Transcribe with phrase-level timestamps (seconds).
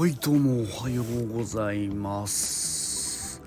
[0.00, 3.42] はいどうもおはようございます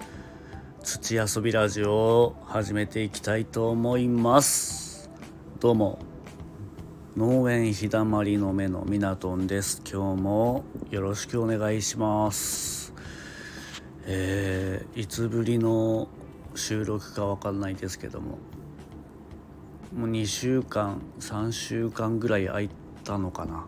[0.83, 5.09] 土遊びラジオを始めていきたいと思います。
[5.59, 5.97] どうも
[7.17, 9.81] 農園日だまりの目のみなとんです。
[9.91, 12.93] 今日もよろしくお願いします。
[14.05, 16.07] えー、いつぶりの
[16.53, 18.37] 収録かわかんないですけども
[19.91, 22.69] もう2週間3週間ぐらい空い
[23.03, 23.65] たのかな。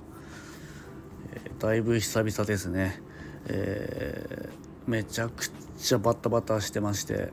[1.65, 3.01] だいぶ久々ですね、
[3.47, 7.31] えー、めちゃくちゃバタバタしてまして、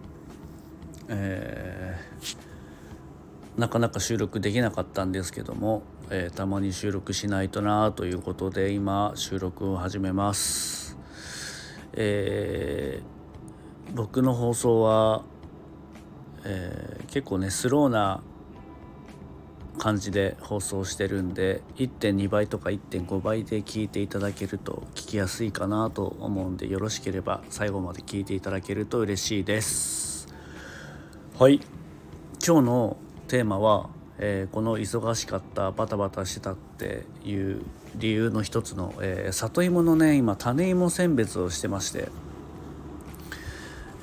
[1.09, 10.97] えー、なかなか収録できなかったんですけども、えー、たまに収録しないとなということで今収録を始めます、
[11.93, 13.03] え、
[13.93, 15.25] 僕の放送は、
[16.47, 18.23] え、結構ねスローな
[19.79, 30.29] 感じで放送してるんで1.2倍とか1.5倍で聞いていただけると聞きやすいかなと思うんでよろしければ最後まで聞いていただけると嬉しいです。
[31.39, 31.61] はい。
[32.45, 32.97] 今日の
[33.29, 37.63] テーマは、えー、この忙しかったバタバタしてたっていう
[37.97, 42.09] 理由の一つの、えー、里芋のね今種芋選別をしてまして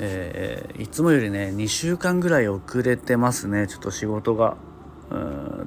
[0.02, 4.58] えー、いつもよりね2週間ぐらい遅れてますねちょっと仕事が。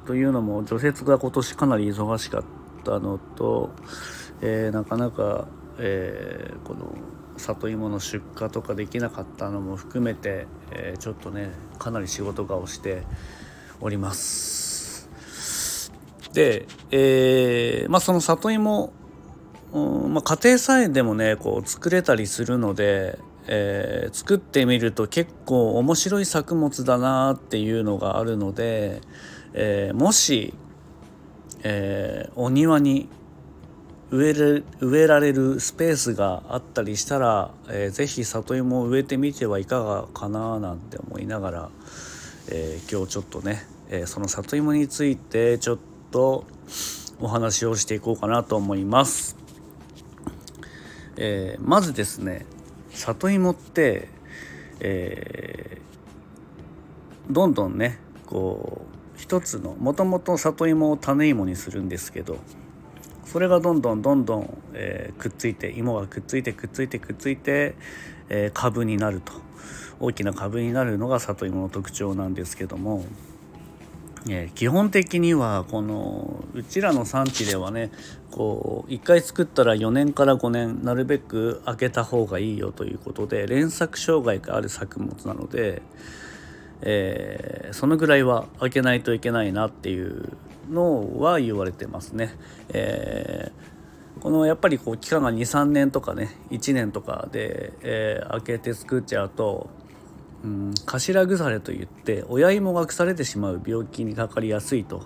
[0.05, 2.43] というのも除雪が今年かなり忙しかっ
[2.83, 3.71] たのと、
[4.41, 6.93] えー、なかなか、えー、この
[7.37, 13.03] 里芋の出荷とかできなかったのも含めて、えー、ちょっとねかなり仕事が押して
[13.81, 15.09] おります。
[16.33, 18.91] で、え、まあその里芋、
[19.71, 29.01] うんまあ、家庭菜園でもねこう作れたりするので、え、作ってみると結構面白い作物だなっていうのがあるので、
[29.53, 30.53] えー、もし、
[31.63, 33.07] えー、お庭に
[34.09, 41.69] 植える植えられるスペースがあったりしたら、えー、ぜひ里芋を植えてみてはいかがかななんて思いながら、
[42.49, 45.79] えー、今日ちょっとね、えー、その里芋についてちょっ
[46.11, 46.45] と
[47.19, 49.37] お話をしていこうかなと思います。
[51.15, 52.45] え、まずですね
[52.89, 54.09] 里芋って、
[54.79, 55.77] え、
[57.29, 62.39] どんどんねこう一つのもともと里芋を種芋にするんですけど
[63.23, 67.75] それがどんどんどんどん、えー、くっついて芋がくっついてくっついてくっついて、
[68.27, 69.31] えー、株になると。
[69.99, 73.05] 大きな株になるのが里芋の特徴なんですけども
[74.29, 77.91] えー、基本的にはこのうちらの産地ではね
[78.31, 85.81] こう1回作ったら4年から5年なるべく開けた方がいいよということで連作障害がある作物なので、
[86.83, 90.33] えー、そのぐらいは開けないといけないなっていう
[90.69, 92.35] のは言われてますね。
[92.69, 99.69] えー、このやっぱりこう期間が23年とかね1年とかで、えー、開けて作っちゃうと
[100.43, 105.03] うん、頭腐れといって親芋が腐れてしまう病気にかかりやすいと、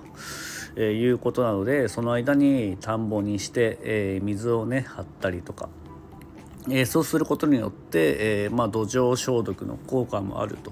[0.76, 5.70] え、いうことなのでその間に田んぼにして、え、水をね張ったりとか、
[6.70, 10.72] えー、そうすることによって、えまあ、土壌消毒の効果もあると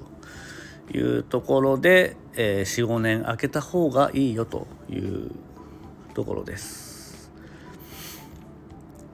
[0.93, 5.31] いうところで、え45年空けた方がいいよという
[6.13, 6.95] ところです。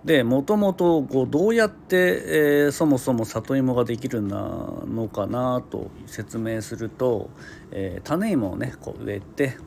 [0.05, 7.29] でもともとどうやって、えー、そもそも里芋ができるのかなと説明すると、
[7.71, 9.57] えー、種芋をねこう植えて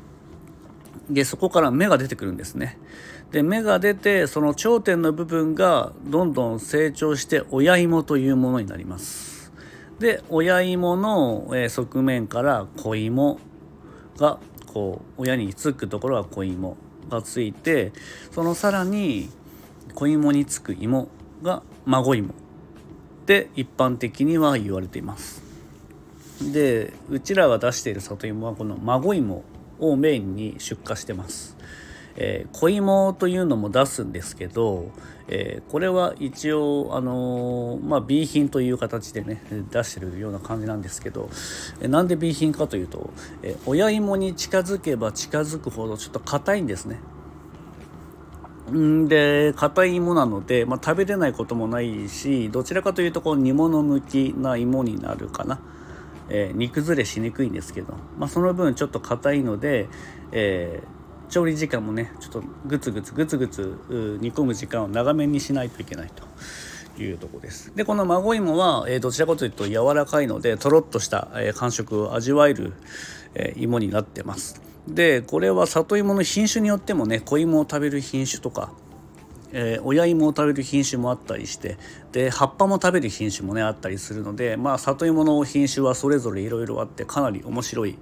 [1.08, 2.78] でそこから芽が出てくるんですね。
[3.30, 9.33] で芽が出てその頂点の部分がどんどん成長して親芋というものになります。
[10.04, 13.38] で親芋の、え、側面から子芋
[14.18, 16.76] がこう親につくところは子芋
[17.08, 17.90] がついて
[18.30, 19.30] そのさらに
[19.94, 21.08] 子芋につく芋
[21.42, 22.34] が孫芋
[23.24, 25.42] で一般的には言われています。
[26.52, 29.42] でうちらが出している里芋はこの孫芋
[29.80, 31.56] をメインに出荷してます、
[32.16, 34.90] えー、小芋というのも出すんですけど、
[35.28, 41.28] えー、これは一応あのー、まあ B 品という形でね出してるような感じなんですけど、
[41.80, 43.10] えー、なんで B 品かというと、
[43.42, 47.00] えー、親芋に近づけば近づくほどちょっと硬いんですね。
[48.72, 55.60] んで硬い芋なので、まあ、食べれないこともないしどちらかというとこう煮物向きな芋になるかな、
[56.30, 59.88] えー、煮崩れしにくいんですけど、まあ、その分ちょっと硬いので、
[60.32, 61.03] えー、
[61.34, 66.22] 調理時間もねちょっとグツグツグツグツ煮込む時間を長めにしないといけないと。
[66.96, 72.72] いうとこですでこの孫芋は、えー、どちらかというと柔らかいのでとろっとした、えー、感触を味わえる、
[73.34, 78.72] えー、芋になってますでこれは里芋の品種によってもね小芋を食べる品種とか、
[79.50, 81.78] え、親芋を食べる品種もあったりして
[82.12, 87.98] で葉っぱも食べる品種もねあったりするのでまあ里芋の品種はそれぞれいろいろあってかなり面白い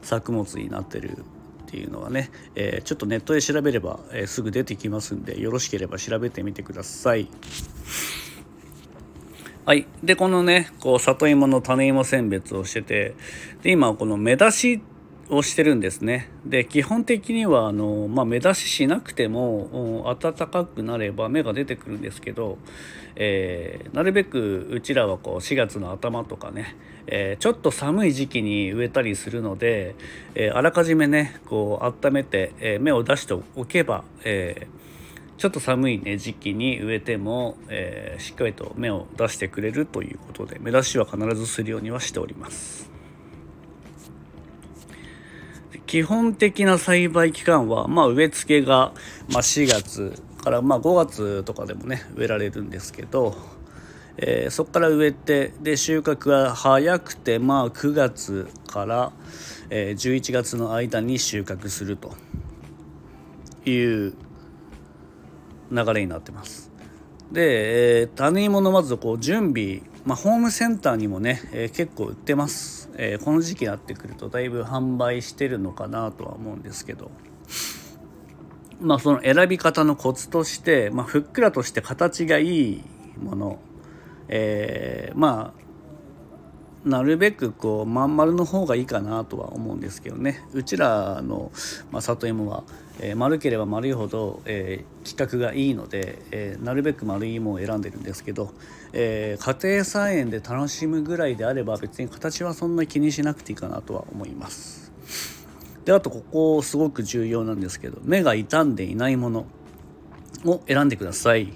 [0.00, 1.18] 作物になってる
[1.70, 7.28] っていうのはね、えー、ちょっとネットで調べれば、えー、すぐ出てきますんでよろしければ調べてみてください。
[9.64, 13.14] はい、でこのねこう里芋の種芋選別をしてて
[13.62, 14.82] で今この目出し
[15.30, 22.58] をしてるんですねで基本的にはあの、まあ、目出ししなくても暖かくなれば芽が出てくるんですけど、
[23.14, 29.94] えー、なるべくうちらはこう4月の頭とかね、えー、ちょっと寒い時期に植えたりするので、
[30.34, 34.66] えー、あらかじめねこう温めて、え芽を出しておけば、え
[35.38, 42.99] ちょっと寒い、ね、時期に植えても、えしっかりと芽を出してくれるということで目出しは必ずするようにはしております。
[45.90, 48.92] 基本的な栽培期間は、まあ、植え付けが、
[49.28, 53.34] ま、4月からま5月とかでもね植えられるんですけど、
[54.16, 59.12] えー、そこから植えてで収穫が早くてまあ9月から、
[59.68, 62.14] えー、11月の間に収穫すると
[63.68, 63.74] い
[64.06, 64.14] う
[65.72, 66.70] 流れになってます。
[67.32, 72.90] で、えー、種芋のまずこう準備、まあ、ホームセンターにもね、えー、結構売ってます。
[72.96, 77.10] えー、この時期になってくるとだいぶ販売してるのかなとは思うんですけど。
[78.80, 82.84] まあその選び方のコツとして、まあ、ふっくらとして形がいい
[83.22, 83.58] もの、
[84.28, 90.42] えー、まあなるべくこうまん丸の方がいいかなとは思うんですけどね。
[90.54, 91.52] うちらの、
[91.90, 92.64] まあ、里芋は、
[93.02, 98.52] えー、丸ければ丸いほど、えー、規格がいいので、えー、なるべく丸い芋を選んでるんですけど、
[98.92, 104.92] え、家庭菜園で楽しむぐらいであれば別に形はそんな気にしなくていいかなとは思います。
[105.84, 109.46] であとここすごく重要なんですけど目が傷んでいないもの
[110.44, 111.52] を選んでください。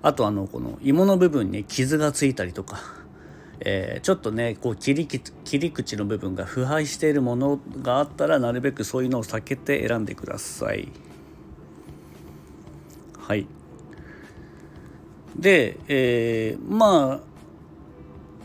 [0.00, 2.97] あとあのこの芋の部分に傷がついたりとか
[3.60, 10.88] えー、ちょっとねこう切り切り口の部分が腐敗しているものがあったらなるべくそういうのを避けて選んでください。
[13.18, 13.46] はい
[15.38, 17.28] で、えー、まあ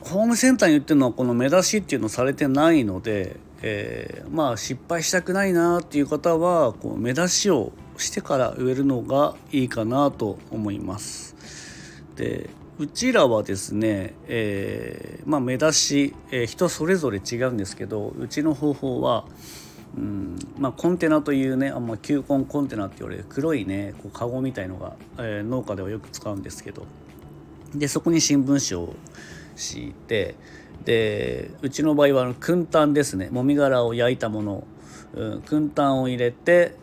[0.02, 11.36] ホームセンターに売ってるのはこの目出しっていうのされてないので、えー、まあ失敗したくないなっていう方はこう目出しをしてから植えるのがいいかなと思います。
[12.16, 12.50] で
[12.80, 19.26] うちらはですね、えー、まあ、目出し、えー、人それぞれ違うんですけどうちの方法は、
[19.96, 26.88] うんまあ、コンテナというねあん、ま、球根コンテナって言われる黒いねこうカゴみたいのが、えー、農家ではよく使うんですけど
[27.76, 28.96] でそこに新聞紙を
[29.56, 30.36] 敷いて
[30.84, 34.68] でうちの場合はあのタンですねもみ殻を焼いたもの、
[35.14, 36.76] うん、タンを入れて、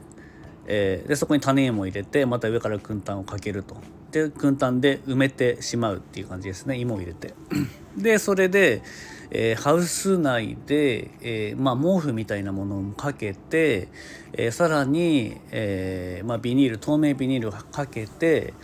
[0.67, 3.77] えー、でそこに種芋を入れてまた上からタンをかけると。
[4.11, 7.35] で燻炭で埋めてしまうっていう感じですね芋を入れて。
[7.97, 8.83] でそれで、
[9.31, 13.89] えー、ハウス内で、えー、まあ、毛布みたいなものをかけて、
[14.33, 18.55] えー、さらに、えまあ、ビニール透明ビニールをかけて、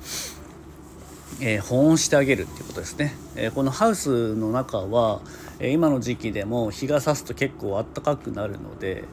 [1.40, 3.14] え保温してあげるっていうことですね。
[3.36, 5.20] えこのハウスの中は、
[5.58, 9.04] え今の時期でも日が差すと結構あったかくなるので、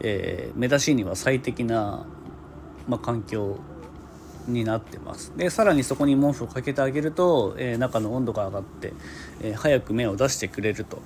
[0.00, 2.06] え目出しには最適な、
[2.88, 3.58] まあ、環境
[4.46, 5.32] になってます。
[5.36, 8.92] でさらにそこに毛布をかけてあげると、えー、中の温度が上がって、
[9.42, 11.00] えー、早く芽を出してくれると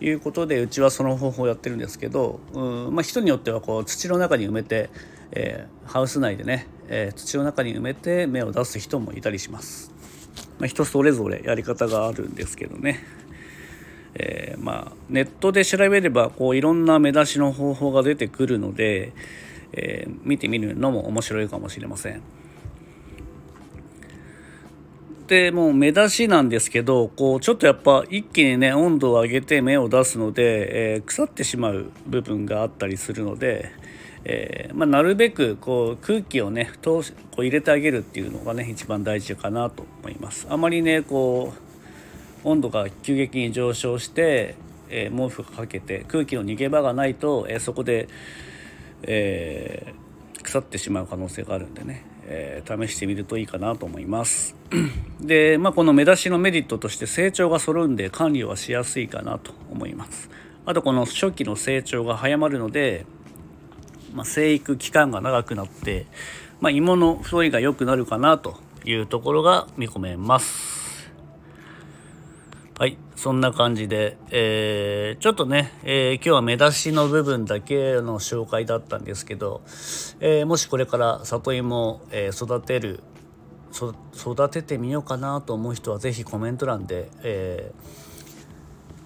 [0.00, 4.90] いうことでうちはその方法をやってるんですけどうん、まあ、人によってはこう土の中に埋めて、
[5.32, 9.92] えー、ハウス内でね、え土の中に埋めて芽を出す人もいたりします、
[10.58, 13.24] まあ、人それぞれやり方があるんですけどね。
[14.16, 19.12] えー、まあ、ネットで調べればこういろんな目出しの方法が出てくるので、
[19.72, 22.22] えー、見てみるのも面白いかもしれません。
[25.26, 33.70] でもう目出しなんですけどこうちょっとやっぱ一気にね温度を上げて芽を出すので、えー、腐ってしまう部分があったりするので、
[34.24, 40.46] えー、まあ、なるべくこう空気をね通しこう入れてあげるっていうのがね一番大事かなと思います。
[40.50, 41.54] あまりねこ
[42.44, 44.56] う温度が急激に上昇して、
[44.90, 48.06] え、毛布かけて空気の逃げ場がないと、えそこで、
[49.02, 49.94] え
[50.42, 54.56] 腐ってしまう可能性があるんでねえー、試してみるといいかなと思います。
[55.20, 60.30] で、まあ、この目出しのメリットとして成長が揃うんで管理はしやすいかなと思います。
[60.66, 63.04] あとこの初期の成長が早まるので、
[64.14, 66.06] まあ、生育期間が長くなって、
[66.60, 70.73] まあ、芋の太りが良くなるかなというところが見込めます。
[72.76, 79.62] はい、そんな感じで、えー、ちょっとね、えー、今日は目出しの部分だけの紹介だったんですけど、
[80.18, 82.98] えー、もしこれから里芋を、え育てる
[84.12, 87.70] 育ててみようかなと思う人は是非コメント欄で、え、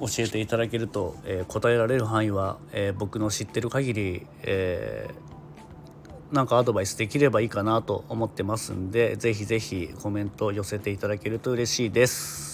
[0.00, 5.10] 教えていただけると、え、答えられる範囲は、え、僕の知ってる限り、え
[6.32, 12.47] なんかアドバイスできればいいかなと思ってますんで是非是非コメント寄せていただけると嬉しいです。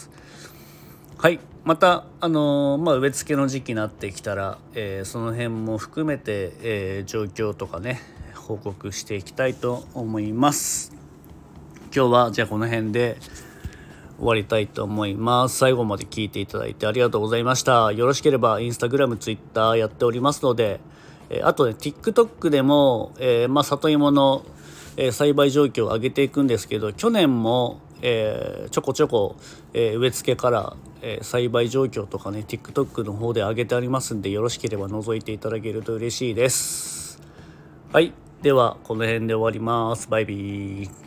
[1.25, 1.41] はい。
[1.65, 8.03] またあのー、まあ、植え付けの時期になってきたら、えー、その辺も含めて、えー、状況とかね
[8.35, 10.93] 報告していきたいと思います。
[11.97, 13.17] 今日はじゃあこの辺で
[14.19, 15.57] 終わりたいと思います。
[15.57, 17.91] 最後まで聞いていただいてありがとうございました。
[17.93, 20.79] よろしければインスタグラムツイッターやっておりますので、
[21.31, 24.45] えあとね TikTok でも、えまあ、里芋の、
[24.99, 29.37] え栽培状況を上げていくんですけど去年もえー、ちょこちょこ、
[29.73, 37.19] えー、植え付けから、えー、栽培状況とかね TikTok の方で上げてありますんでよろしければ覗いていただけると嬉しいです。
[37.93, 38.13] はい。
[38.43, 40.09] ではこの辺で終わります。
[40.11, 41.04] バイビー。